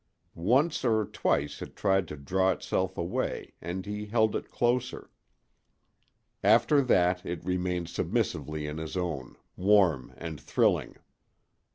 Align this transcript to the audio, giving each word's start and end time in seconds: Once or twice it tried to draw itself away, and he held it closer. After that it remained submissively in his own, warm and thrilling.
Once 0.33 0.83
or 0.83 1.05
twice 1.05 1.61
it 1.61 1.75
tried 1.75 2.07
to 2.07 2.15
draw 2.17 2.49
itself 2.49 2.97
away, 2.97 3.53
and 3.61 3.85
he 3.85 4.07
held 4.07 4.35
it 4.35 4.49
closer. 4.49 5.11
After 6.43 6.81
that 6.81 7.23
it 7.23 7.45
remained 7.45 7.87
submissively 7.89 8.65
in 8.65 8.79
his 8.79 8.97
own, 8.97 9.35
warm 9.55 10.11
and 10.17 10.41
thrilling. 10.41 10.95